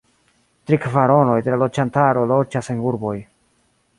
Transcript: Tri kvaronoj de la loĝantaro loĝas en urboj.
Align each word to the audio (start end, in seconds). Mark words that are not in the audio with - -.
Tri 0.69 0.79
kvaronoj 0.85 1.35
de 1.47 1.53
la 1.55 1.59
loĝantaro 1.65 2.25
loĝas 2.33 2.73
en 2.75 2.83
urboj. 2.93 3.15